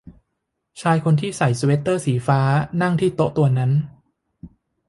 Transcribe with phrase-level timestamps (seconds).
[0.81, 2.39] ชายคนที่ใส่สเวตเตอร์สีฟ้า
[2.81, 3.71] นั่งที่โต๊ะตัวนั้น